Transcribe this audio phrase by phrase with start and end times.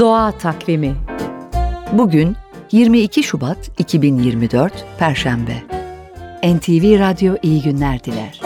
[0.00, 0.96] Doğa Takvimi
[1.92, 2.36] Bugün
[2.72, 5.62] 22 Şubat 2024 Perşembe
[6.42, 8.40] NTV Radyo iyi günler diler.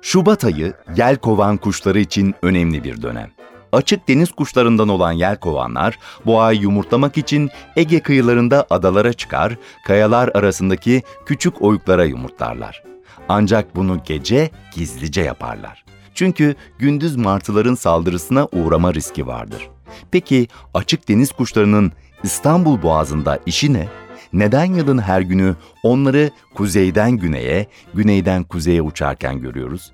[0.00, 3.35] Şubat ayı yel kovan kuşları için önemli bir dönem.
[3.72, 11.02] Açık deniz kuşlarından olan yelkovanlar bu ay yumurtlamak için Ege kıyılarında adalara çıkar, kayalar arasındaki
[11.26, 12.82] küçük oyuklara yumurtlarlar.
[13.28, 15.84] Ancak bunu gece gizlice yaparlar.
[16.14, 19.68] Çünkü gündüz martıların saldırısına uğrama riski vardır.
[20.10, 21.92] Peki açık deniz kuşlarının
[22.22, 23.88] İstanbul Boğazı'nda işi ne?
[24.32, 29.92] Neden yılın her günü onları kuzeyden güneye, güneyden kuzeye uçarken görüyoruz?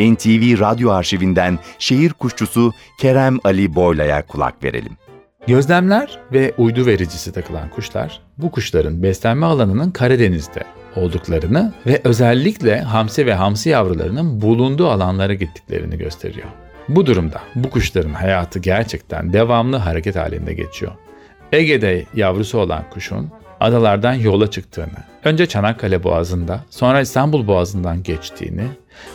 [0.00, 4.92] NTV Radyo Arşivinden şehir kuşçusu Kerem Ali Boyla'ya kulak verelim.
[5.46, 10.64] Gözlemler ve uydu vericisi takılan kuşlar bu kuşların beslenme alanının Karadeniz'de
[10.96, 16.48] olduklarını ve özellikle hamsi ve hamsi yavrularının bulunduğu alanlara gittiklerini gösteriyor.
[16.88, 20.92] Bu durumda bu kuşların hayatı gerçekten devamlı hareket halinde geçiyor.
[21.52, 23.30] Ege'de yavrusu olan kuşun
[23.62, 28.64] adalardan yola çıktığını, önce Çanakkale Boğazı'nda, sonra İstanbul Boğazı'ndan geçtiğini,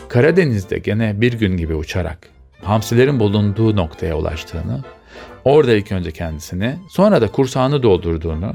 [0.08, 2.18] Karadeniz'de gene bir gün gibi uçarak
[2.62, 4.84] hamsilerin bulunduğu noktaya ulaştığını,
[5.44, 8.54] orada ilk önce kendisini, sonra da kursağını doldurduğunu,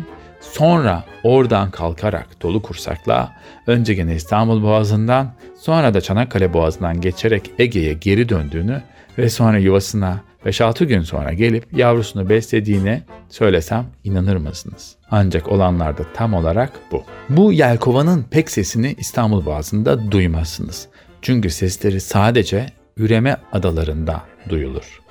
[0.51, 3.31] sonra oradan kalkarak dolu kursakla
[3.67, 8.81] önce gene İstanbul Boğazı'ndan, sonra da Çanakkale Boğazı'ndan geçerek Ege'ye geri döndüğünü
[9.17, 14.95] ve sonra yuvasına 5-6 gün sonra gelip yavrusunu beslediğini söylesem inanır mısınız?
[15.11, 17.03] Ancak olanlar da tam olarak bu.
[17.29, 20.87] Bu yelkovanın pek sesini İstanbul Boğazı'nda duymazsınız.
[21.21, 22.65] Çünkü sesleri sadece
[22.97, 25.02] üreme adalarında duyulur.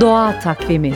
[0.00, 0.94] Doğa Takvimi